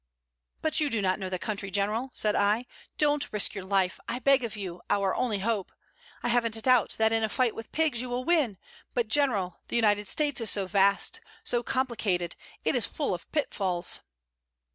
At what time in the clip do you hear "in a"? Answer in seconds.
7.11-7.29